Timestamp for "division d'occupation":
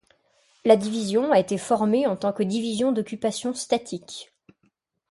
2.41-3.53